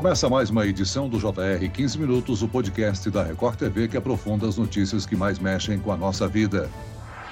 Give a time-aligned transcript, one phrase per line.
[0.00, 4.48] Começa mais uma edição do JR 15 Minutos, o podcast da Record TV que aprofunda
[4.48, 6.70] as notícias que mais mexem com a nossa vida.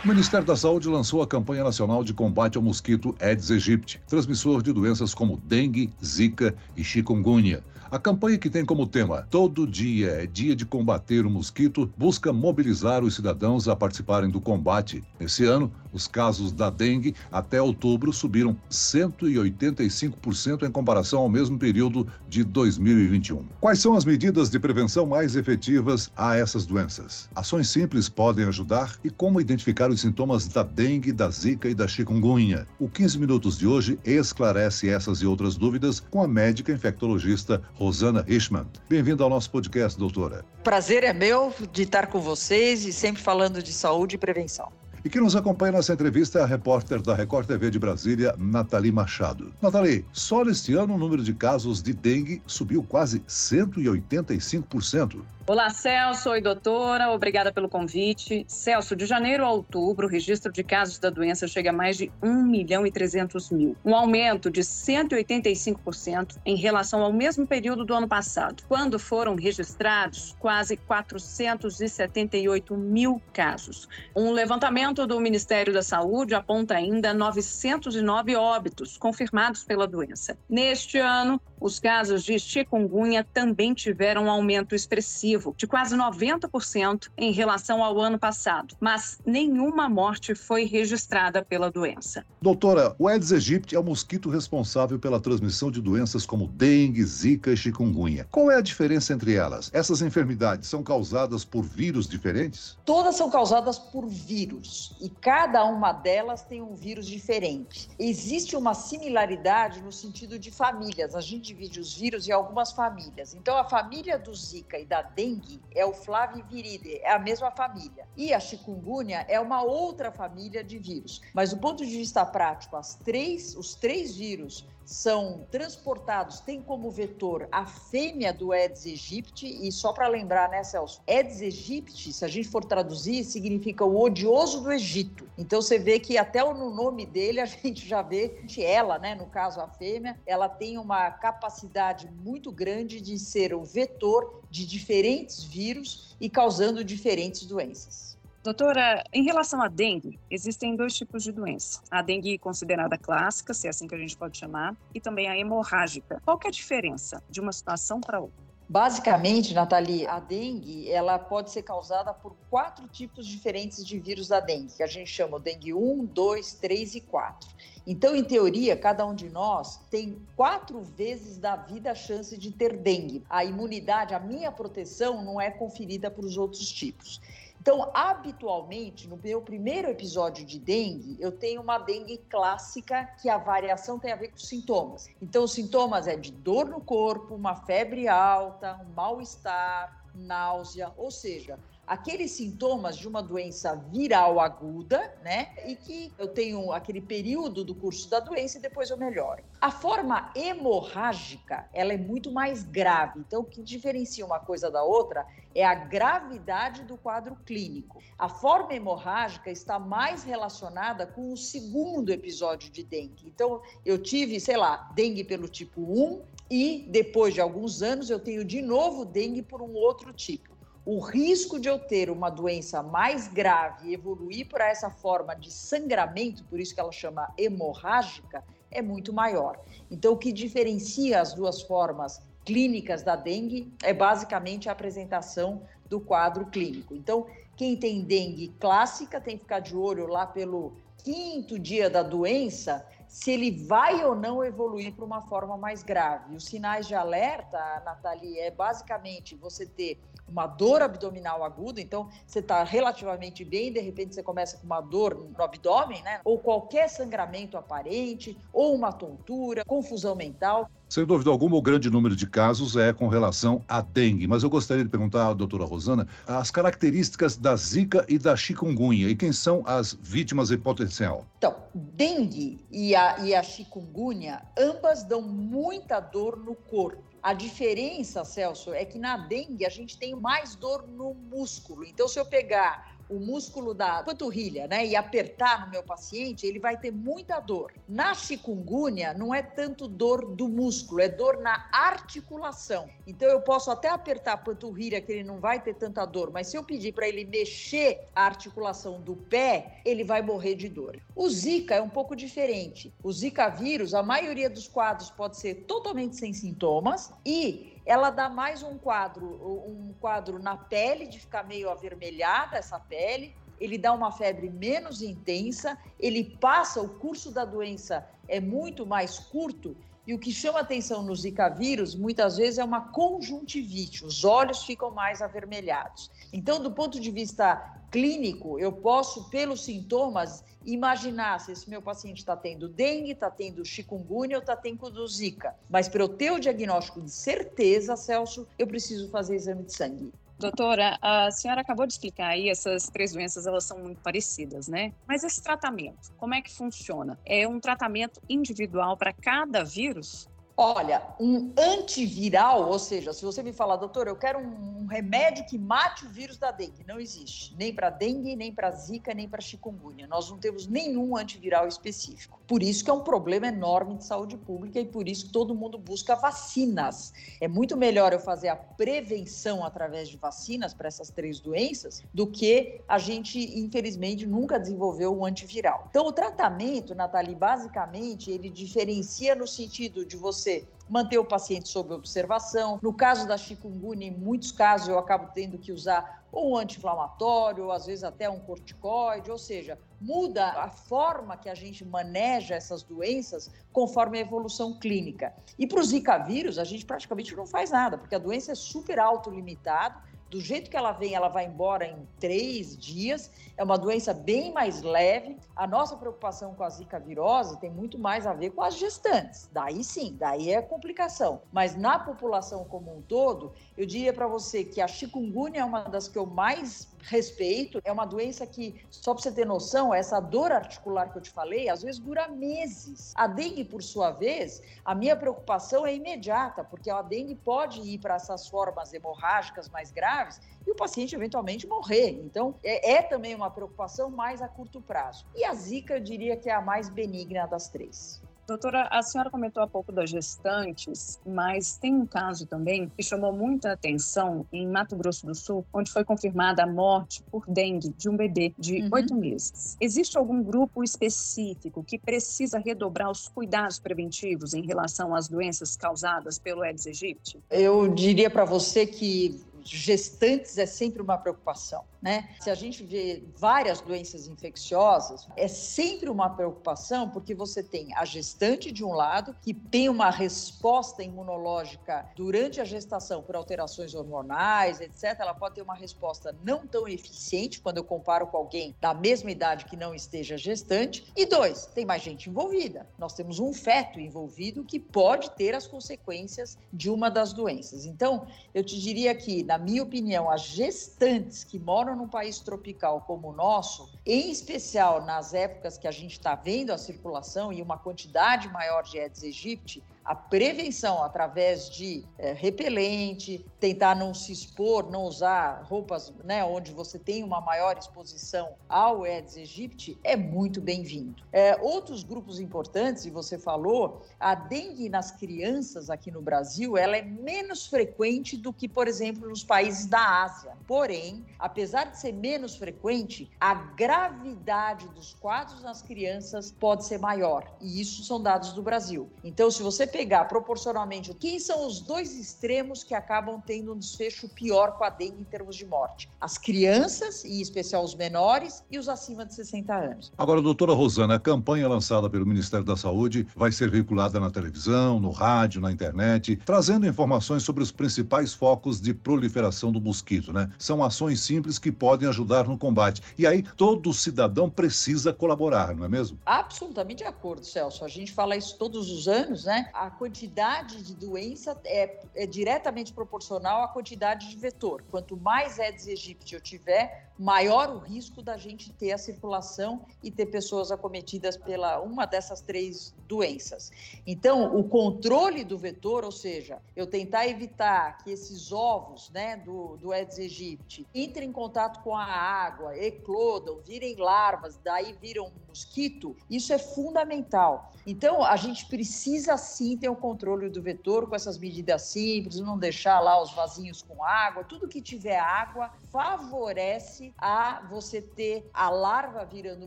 [0.05, 4.63] O Ministério da Saúde lançou a campanha nacional de combate ao mosquito Aedes aegypti, transmissor
[4.63, 7.65] de doenças como dengue, zika e chikungunya.
[7.91, 12.35] A campanha que tem como tema Todo dia é dia de combater o mosquito busca
[12.35, 15.03] mobilizar os cidadãos a participarem do combate.
[15.19, 22.07] Esse ano, os casos da dengue até outubro subiram 185% em comparação ao mesmo período
[22.29, 23.45] de 2021.
[23.61, 27.29] Quais são as medidas de prevenção mais efetivas a essas doenças?
[27.35, 31.89] Ações simples podem ajudar e como identificar os sintomas da dengue, da zika e da
[31.89, 32.67] chikungunya?
[32.79, 38.25] O 15 minutos de hoje esclarece essas e outras dúvidas com a médica infectologista Rosana
[38.27, 38.67] Richman.
[38.89, 40.45] Bem-vinda ao nosso podcast, doutora.
[40.63, 44.71] Prazer é meu de estar com vocês e sempre falando de saúde e prevenção.
[45.05, 48.91] E quem nos acompanha nessa entrevista é a repórter da Record TV de Brasília, Nathalie
[48.91, 49.53] Machado.
[49.63, 55.23] Nathalie, só neste ano o número de casos de dengue subiu quase 185%.
[55.49, 56.29] Olá, Celso.
[56.29, 57.11] Oi, doutora.
[57.11, 58.45] Obrigada pelo convite.
[58.47, 62.13] Celso, de janeiro a outubro, o registro de casos da doença chega a mais de
[62.23, 67.95] 1 milhão e 300 mil, um aumento de 185% em relação ao mesmo período do
[67.95, 73.89] ano passado, quando foram registrados quase 478 mil casos.
[74.15, 80.39] Um levantamento do Ministério da Saúde aponta ainda 909 óbitos confirmados pela doença.
[80.49, 87.33] Neste ano, os casos de chikungunya também tiveram um aumento expressivo, de quase 90% em
[87.33, 92.25] relação ao ano passado, mas nenhuma morte foi registrada pela doença.
[92.41, 97.53] Doutora, o Aedes aegypti é o mosquito responsável pela transmissão de doenças como dengue, zika
[97.53, 98.27] e chikungunya.
[98.31, 99.71] Qual é a diferença entre elas?
[99.73, 102.77] Essas enfermidades são causadas por vírus diferentes?
[102.85, 107.89] Todas são causadas por vírus e cada uma delas tem um vírus diferente.
[107.99, 111.15] Existe uma similaridade no sentido de famílias.
[111.15, 113.35] A gente divide os vírus em algumas famílias.
[113.35, 118.07] Então, a família do Zika e da dengue é o Flaviviridae, é a mesma família.
[118.17, 121.21] E a chikungunya é uma outra família de vírus.
[121.33, 126.91] Mas, do ponto de vista prático, as três, os três vírus são transportados, tem como
[126.91, 131.03] vetor a fêmea do Aedes aegypti, e só para lembrar, né, Celso?
[131.07, 135.29] Aedes aegypti, se a gente for traduzir, significa o odioso do Egito.
[135.37, 139.15] Então você vê que até no nome dele a gente já vê que ela, né,
[139.15, 144.65] no caso a fêmea, ela tem uma capacidade muito grande de ser o vetor de
[144.65, 148.18] diferentes vírus e causando diferentes doenças.
[148.49, 151.83] Doutora, em relação à dengue, existem dois tipos de doença.
[151.91, 155.37] A dengue considerada clássica, se é assim que a gente pode chamar, e também a
[155.37, 156.19] hemorrágica.
[156.25, 158.49] Qual é a diferença de uma situação para outra?
[158.67, 164.41] Basicamente, Nathalie, a dengue ela pode ser causada por quatro tipos diferentes de vírus da
[164.41, 167.51] dengue, que a gente chama dengue 1, 2, 3 e 4.
[167.87, 172.51] Então, em teoria, cada um de nós tem quatro vezes da vida a chance de
[172.51, 173.23] ter dengue.
[173.29, 177.21] A imunidade, a minha proteção, não é conferida para os outros tipos.
[177.61, 183.37] Então, habitualmente, no meu primeiro episódio de dengue, eu tenho uma dengue clássica que a
[183.37, 185.09] variação tem a ver com sintomas.
[185.21, 191.11] Então, os sintomas é de dor no corpo, uma febre alta, um mal-estar, náusea, ou
[191.11, 195.49] seja, aqueles sintomas de uma doença viral aguda, né?
[195.67, 199.43] E que eu tenho aquele período do curso da doença e depois eu melhoro.
[199.61, 203.21] A forma hemorrágica, ela é muito mais grave.
[203.21, 208.03] Então, o que diferencia uma coisa da outra é a gravidade do quadro clínico.
[208.19, 213.25] A forma hemorrágica está mais relacionada com o segundo episódio de dengue.
[213.27, 218.19] Então, eu tive, sei lá, dengue pelo tipo 1 e depois de alguns anos eu
[218.19, 220.58] tenho de novo dengue por um outro tipo
[220.91, 225.51] o risco de eu ter uma doença mais grave e evoluir para essa forma de
[225.51, 229.61] sangramento, por isso que ela chama hemorrágica, é muito maior.
[229.91, 235.61] Então, o que diferencia as duas formas clínicas da dengue é basicamente a apresentação
[235.91, 236.95] do quadro clínico.
[236.95, 240.73] Então, quem tem dengue clássica tem que ficar de olho lá pelo
[241.05, 246.35] quinto dia da doença se ele vai ou não evoluir para uma forma mais grave.
[246.35, 249.99] Os sinais de alerta, Nathalie, é basicamente você ter
[250.31, 254.81] uma dor abdominal aguda, então você está relativamente bem, de repente você começa com uma
[254.81, 256.21] dor no abdômen, né?
[256.25, 260.69] Ou qualquer sangramento aparente, ou uma tontura, confusão mental.
[260.89, 264.27] Sem dúvida alguma, o grande número de casos é com relação à dengue.
[264.27, 269.09] Mas eu gostaria de perguntar à doutora Rosana as características da zika e da chikungunya
[269.09, 271.27] e quem são as vítimas em potencial.
[271.37, 277.08] Então, dengue e a, e a chikungunya, ambas dão muita dor no corpo.
[277.23, 281.85] A diferença, Celso, é que na dengue a gente tem mais dor no músculo.
[281.85, 286.59] Então, se eu pegar o músculo da panturrilha, né, e apertar no meu paciente, ele
[286.59, 287.73] vai ter muita dor.
[287.89, 292.89] Na chikungunya, não é tanto dor do músculo, é dor na articulação.
[293.07, 296.49] Então, eu posso até apertar a panturrilha, que ele não vai ter tanta dor, mas
[296.49, 301.01] se eu pedir para ele mexer a articulação do pé, ele vai morrer de dor.
[301.15, 302.93] O Zika é um pouco diferente.
[303.03, 308.29] O Zika vírus, a maioria dos quadros pode ser totalmente sem sintomas e ela dá
[308.29, 309.27] mais um quadro,
[309.67, 315.01] um quadro na pele, de ficar meio avermelhada essa pele, ele dá uma febre menos
[315.01, 319.75] intensa, ele passa, o curso da doença é muito mais curto,
[320.09, 324.63] e o que chama atenção no Zika vírus, muitas vezes, é uma conjuntivite, os olhos
[324.63, 326.11] ficam mais avermelhados.
[326.33, 332.21] Então, do ponto de vista clínico, eu posso, pelos sintomas, imaginar se esse meu paciente
[332.21, 335.55] está tendo dengue, está tendo chikungunya ou está tendo zika.
[335.69, 340.11] Mas para eu ter o diagnóstico de certeza, Celso, eu preciso fazer exame de sangue.
[340.41, 344.93] Doutora, a senhora acabou de explicar aí, essas três doenças elas são muito parecidas, né?
[345.07, 347.19] Mas esse tratamento, como é que funciona?
[347.27, 350.29] É um tratamento individual para cada vírus?
[350.61, 355.57] Olha, um antiviral, ou seja, se você me falar, doutor, eu quero um remédio que
[355.57, 357.55] mate o vírus da dengue, não existe.
[357.57, 360.09] Nem para dengue, nem para zika, nem para chikungunya.
[360.09, 362.41] Nós não temos nenhum antiviral específico.
[362.45, 365.55] Por isso que é um problema enorme de saúde pública e por isso que todo
[365.55, 367.13] mundo busca vacinas.
[367.41, 372.27] É muito melhor eu fazer a prevenção através de vacinas para essas três doenças do
[372.27, 375.87] que a gente, infelizmente, nunca desenvolveu um antiviral.
[375.89, 381.69] Então, o tratamento, Nathalie, basicamente, ele diferencia no sentido de você você manter o paciente
[381.69, 382.79] sob observação.
[382.83, 387.87] No caso da chikungunya, em muitos casos eu acabo tendo que usar um anti-inflamatório, às
[387.87, 393.51] vezes até um corticoide, ou seja, muda a forma que a gente maneja essas doenças
[393.73, 395.35] conforme a evolução clínica.
[395.59, 398.55] E para o Zika vírus, a gente praticamente não faz nada, porque a doença é
[398.55, 399.97] super autolimitada,
[400.31, 403.31] do jeito que ela vem, ela vai embora em três dias.
[403.57, 405.37] É uma doença bem mais leve.
[405.57, 409.49] A nossa preocupação com a zika virose tem muito mais a ver com as gestantes.
[409.53, 411.41] Daí sim, daí é complicação.
[411.53, 415.83] Mas na população como um todo, eu diria para você que a chikungunya é uma
[415.83, 417.81] das que eu mais respeito.
[417.85, 421.31] É uma doença que, só para você ter noção, essa dor articular que eu te
[421.31, 423.13] falei, às vezes dura meses.
[423.15, 427.99] A dengue, por sua vez, a minha preocupação é imediata, porque a dengue pode ir
[427.99, 432.11] para essas formas hemorrágicas mais graves e o paciente eventualmente morrer.
[432.11, 435.27] Então, é, é, também uma preocupação mais a curto prazo.
[435.35, 438.23] E a zika, eu diria que é a mais benigna das três.
[438.49, 443.31] Doutora, a senhora comentou há pouco das gestantes, mas tem um caso também que chamou
[443.31, 448.09] muita atenção em Mato Grosso do Sul, onde foi confirmada a morte por dengue de
[448.09, 448.89] um bebê de uhum.
[448.93, 449.21] oito uhum.
[449.21, 449.77] meses.
[449.79, 456.39] Existe algum grupo específico que precisa redobrar os cuidados preventivos em relação às doenças causadas
[456.39, 457.39] pelo Aedes aegypti?
[457.51, 462.31] Eu diria para você que gestantes é sempre uma preocupação, né?
[462.41, 468.05] Se a gente vê várias doenças infecciosas, é sempre uma preocupação porque você tem a
[468.05, 474.81] gestante de um lado que tem uma resposta imunológica durante a gestação por alterações hormonais,
[474.81, 475.17] etc.
[475.19, 479.31] Ela pode ter uma resposta não tão eficiente quando eu comparo com alguém da mesma
[479.31, 481.11] idade que não esteja gestante.
[481.17, 482.87] E dois, tem mais gente envolvida.
[482.99, 487.85] Nós temos um feto envolvido que pode ter as consequências de uma das doenças.
[487.85, 493.01] Então, eu te diria que na minha opinião, as gestantes que moram num país tropical
[493.03, 497.61] como o nosso, em especial nas épocas que a gente está vendo a circulação e
[497.61, 504.33] uma quantidade maior de Aedes aegypti, a prevenção através de é, repelente, tentar não se
[504.33, 510.17] expor, não usar roupas né, onde você tem uma maior exposição ao Aedes aegypti, é
[510.17, 511.23] muito bem-vindo.
[511.31, 516.97] É, outros grupos importantes, e você falou, a dengue nas crianças aqui no Brasil, ela
[516.97, 520.57] é menos frequente do que, por exemplo, nos países da Ásia.
[520.67, 527.47] Porém, apesar de ser menos frequente, a gravidade dos quadros nas crianças pode ser maior.
[527.61, 529.11] E isso são dados do Brasil.
[529.23, 534.29] Então, se você pegar proporcionalmente quem são os dois extremos que acabam tendo um desfecho
[534.29, 538.63] pior com a dengue em termos de morte: as crianças, e em especial os menores,
[538.71, 540.13] e os acima de 60 anos.
[540.17, 545.01] Agora, doutora Rosana, a campanha lançada pelo Ministério da Saúde vai ser veiculada na televisão,
[545.01, 550.49] no rádio, na internet, trazendo informações sobre os principais focos de proliferação do mosquito, né?
[550.61, 553.03] São ações simples que podem ajudar no combate.
[553.19, 556.21] E aí, todo cidadão precisa colaborar, não é mesmo?
[556.25, 557.85] Absolutamente de acordo, Celso.
[557.85, 559.69] A gente fala isso todos os anos, né?
[559.75, 564.85] A a quantidade de doença é, é, diretamente proporcional à quantidade de vetor.
[564.91, 570.11] Quanto mais Aedes aegypti eu tiver, maior o risco da gente ter a circulação e
[570.11, 573.73] ter pessoas acometidas pela uma dessas três doenças.
[574.07, 579.79] Então, o controle do vetor, ou seja, eu tentar evitar que esses ovos né, do,
[579.79, 586.17] do Aedes aegypti entrem em contato com a água, eclodam, virem larvas, daí viram mosquito,
[586.31, 587.73] isso é fundamental.
[587.85, 592.57] Então, a gente precisa sim ter o controle do vetor com essas medidas simples, não
[592.57, 598.71] deixar lá os vasinhos com água, tudo que tiver água favorece a você ter a
[598.71, 599.67] larva virando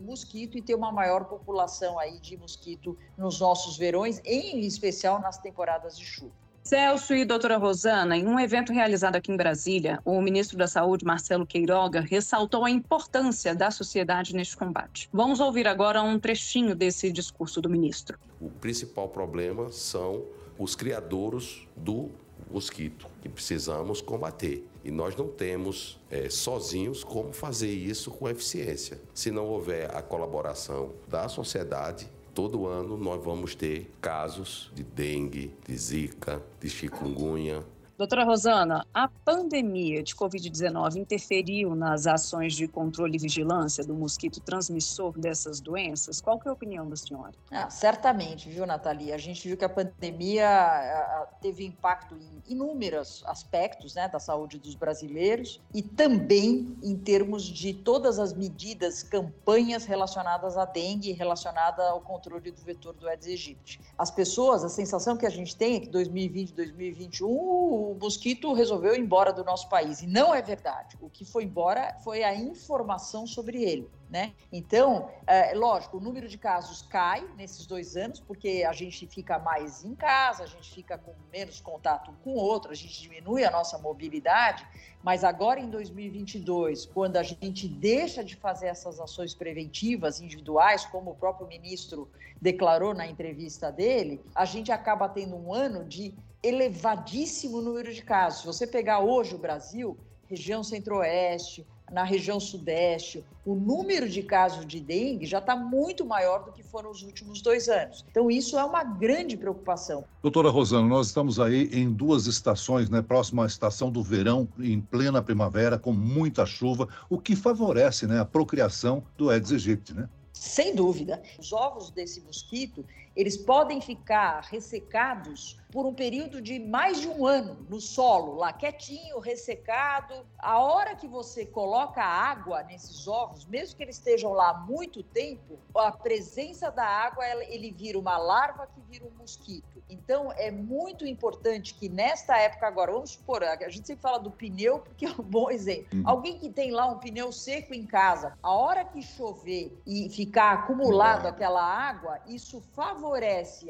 [0.00, 5.38] mosquito e ter uma maior população aí de mosquito nos nossos verões, em especial nas
[5.38, 6.42] temporadas de chuva.
[6.62, 11.04] Celso e doutora Rosana, em um evento realizado aqui em Brasília, o ministro da Saúde,
[11.04, 15.08] Marcelo Queiroga, ressaltou a importância da sociedade neste combate.
[15.12, 18.16] Vamos ouvir agora um trechinho desse discurso do ministro.
[18.40, 20.22] O principal problema são
[20.56, 22.10] os criadouros do
[22.48, 24.64] mosquito, que precisamos combater.
[24.84, 29.00] E nós não temos é, sozinhos como fazer isso com eficiência.
[29.12, 35.52] Se não houver a colaboração da sociedade, todo ano nós vamos ter casos de dengue,
[35.66, 37.62] de zika, de chikungunya,
[38.02, 44.40] Doutora Rosana, a pandemia de Covid-19 interferiu nas ações de controle e vigilância do mosquito
[44.40, 46.20] transmissor dessas doenças?
[46.20, 47.30] Qual que é a opinião da senhora?
[47.52, 49.12] Ah, certamente, viu, Nathalie?
[49.12, 54.74] A gente viu que a pandemia teve impacto em inúmeros aspectos né, da saúde dos
[54.74, 62.00] brasileiros e também em termos de todas as medidas, campanhas relacionadas à dengue, relacionada ao
[62.00, 63.80] controle do vetor do Aedes aegypti.
[63.96, 68.94] As pessoas, a sensação que a gente tem é que 2020, 2021, o mosquito resolveu
[68.94, 70.00] ir embora do nosso país.
[70.00, 70.96] E não é verdade.
[71.00, 73.90] O que foi embora foi a informação sobre ele.
[74.08, 74.34] Né?
[74.52, 79.38] Então, é, lógico, o número de casos cai nesses dois anos, porque a gente fica
[79.38, 83.42] mais em casa, a gente fica com menos contato com o outro, a gente diminui
[83.42, 84.68] a nossa mobilidade,
[85.02, 91.12] mas agora em 2022, quando a gente deixa de fazer essas ações preventivas individuais, como
[91.12, 97.60] o próprio ministro declarou na entrevista dele, a gente acaba tendo um ano de elevadíssimo
[97.60, 98.40] número de casos.
[98.40, 99.96] Se você pegar hoje o Brasil,
[100.28, 106.44] região centro-oeste, na região sudeste, o número de casos de dengue já está muito maior
[106.44, 108.04] do que foram os últimos dois anos.
[108.10, 110.04] Então, isso é uma grande preocupação.
[110.22, 113.02] Doutora Rosana, nós estamos aí em duas estações, né?
[113.02, 118.18] Próxima à estação do verão, em plena primavera, com muita chuva, o que favorece né,
[118.18, 120.08] a procriação do Aedes aegypti, né?
[120.32, 121.22] Sem dúvida.
[121.38, 122.84] Os ovos desse mosquito,
[123.14, 128.52] eles podem ficar ressecados por um período de mais de um ano no solo, lá
[128.52, 130.26] quietinho, ressecado.
[130.38, 135.02] A hora que você coloca água nesses ovos, mesmo que eles estejam lá há muito
[135.02, 139.82] tempo, a presença da água ele vira uma larva que vira um mosquito.
[139.88, 144.30] Então é muito importante que nesta época agora, vamos supor, a gente sempre fala do
[144.30, 145.86] pneu porque é um bom exemplo.
[145.94, 146.02] Uhum.
[146.04, 150.52] Alguém que tem lá um pneu seco em casa, a hora que chover e ficar
[150.52, 151.30] acumulado uhum.
[151.30, 153.01] aquela água, isso favorece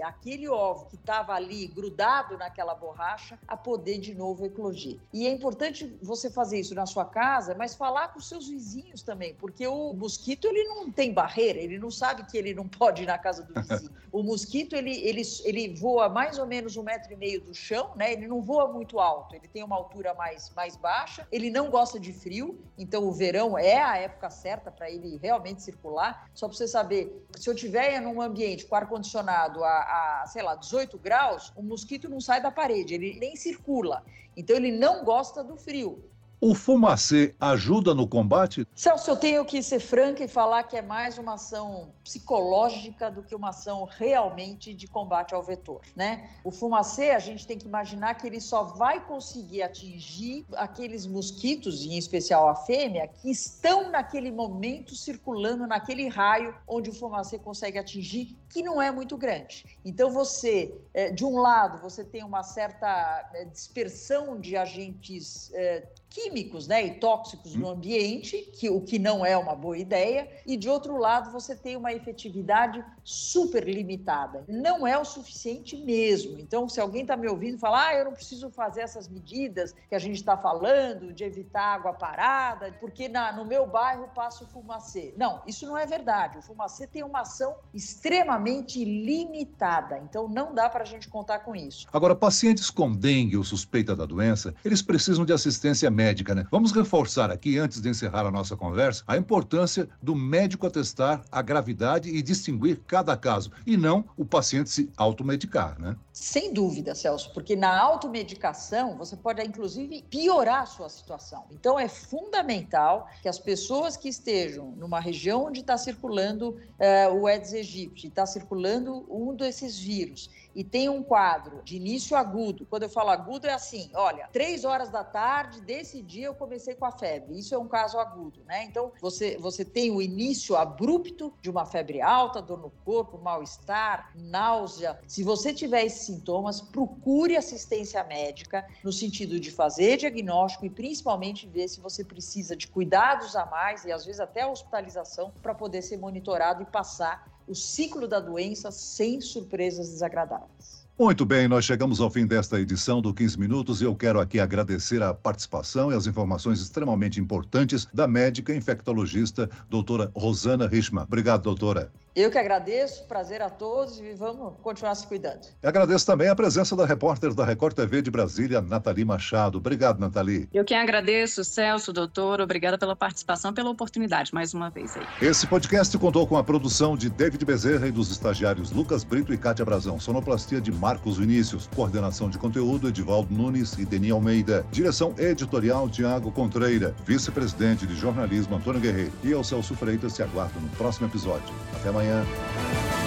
[0.02, 4.98] aquele ovo que estava ali grudado naquela borracha a poder de novo eclodir.
[5.12, 9.34] E é importante você fazer isso na sua casa, mas falar com seus vizinhos também,
[9.34, 13.06] porque o mosquito ele não tem barreira, ele não sabe que ele não pode ir
[13.06, 13.90] na casa do vizinho.
[14.12, 17.92] O mosquito ele, ele, ele voa mais ou menos um metro e meio do chão,
[17.96, 18.12] né?
[18.12, 21.98] Ele não voa muito alto, ele tem uma altura mais, mais baixa, ele não gosta
[21.98, 26.28] de frio, então o verão é a época certa para ele realmente circular.
[26.34, 28.86] Só para você saber, se eu tiver num ambiente com ar
[29.22, 33.18] condicionado a, a sei lá, 18 graus, o mosquito mosquito não sai da parede, ele
[33.18, 34.02] nem circula.
[34.36, 36.02] Então ele não gosta do frio.
[36.44, 38.66] O fumacê ajuda no combate?
[38.74, 43.22] Celso, eu tenho que ser franca e falar que é mais uma ação psicológica do
[43.22, 46.28] que uma ação realmente de combate ao vetor, né?
[46.42, 51.84] O fumacê, a gente tem que imaginar que ele só vai conseguir atingir aqueles mosquitos,
[51.84, 57.78] em especial a fêmea, que estão naquele momento circulando naquele raio onde o fumacê consegue
[57.78, 59.64] atingir, que não é muito grande.
[59.82, 65.88] Então você, eh, de um lado, você tem uma certa eh, dispersão de agentes eh,
[66.10, 70.58] químicos né, e tóxicos no ambiente, que, o que não é uma boa ideia, e
[70.58, 74.44] de outro lado você tem uma efetividade super limitada.
[74.46, 76.38] Não é o suficiente mesmo.
[76.38, 79.94] Então, se alguém está me ouvindo falar, ah, eu não preciso fazer essas medidas que
[79.94, 84.46] a gente está falando, de evitar água parada, porque na, no meu bairro passa o
[84.46, 85.14] fumacê.
[85.16, 86.36] Não, isso não é verdade.
[86.36, 89.98] O fumacê tem uma ação extremamente extremamente limitada.
[89.98, 91.86] Então, não dá para a gente contar com isso.
[91.92, 96.46] Agora, pacientes com dengue ou suspeita da doença, eles precisam de assistência médica, né?
[96.50, 101.40] Vamos reforçar aqui, antes de encerrar a nossa conversa, a importância do médico atestar a
[101.40, 105.96] gravidade e distinguir cada caso, e não o paciente se automedicar, né?
[106.12, 111.44] Sem dúvida, Celso, porque na automedicação você pode, inclusive, piorar a sua situação.
[111.50, 117.26] Então, é fundamental que as pessoas que estejam numa região onde está circulando uh, o
[117.26, 122.84] Aedes aegypti, está circulando um desses vírus, e tem um quadro de início agudo, quando
[122.84, 126.84] eu falo agudo é assim, olha, três horas da tarde desse dia eu comecei com
[126.84, 128.64] a febre, isso é um caso agudo, né?
[128.64, 134.10] Então você, você tem o início abrupto de uma febre alta, dor no corpo, mal-estar,
[134.14, 134.98] náusea.
[135.06, 141.46] Se você tiver esses sintomas, procure assistência médica no sentido de fazer diagnóstico e principalmente
[141.46, 145.82] ver se você precisa de cuidados a mais e às vezes até hospitalização para poder
[145.82, 150.82] ser monitorado e passar o ciclo da doença sem surpresas desagradáveis.
[150.98, 154.38] Muito bem, nós chegamos ao fim desta edição do 15 Minutos e eu quero aqui
[154.38, 161.04] agradecer a participação e as informações extremamente importantes da médica infectologista doutora Rosana Richman.
[161.04, 161.90] Obrigado, doutora.
[162.14, 165.46] Eu que agradeço, prazer a todos e vamos continuar se cuidando.
[165.62, 169.56] E agradeço também a presença da repórter da Record TV de Brasília, Nathalie Machado.
[169.56, 170.46] Obrigado, Nathalie.
[170.52, 172.42] Eu que agradeço, Celso, doutor.
[172.42, 175.06] Obrigada pela participação, pela oportunidade, mais uma vez aí.
[175.22, 179.38] Esse podcast contou com a produção de David Bezerra e dos estagiários Lucas Brito e
[179.38, 179.98] Cátia Brazão.
[179.98, 181.66] Sonoplastia de Marcos Vinícius.
[181.74, 184.66] Coordenação de conteúdo, Edivaldo Nunes e Deni Almeida.
[184.70, 186.94] Direção editorial, Tiago Contreira.
[187.06, 189.12] Vice-presidente de jornalismo, Antônio Guerreiro.
[189.24, 191.54] E eu, Celso Freitas, te aguardo no próximo episódio.
[191.80, 193.01] Até mais Yeah.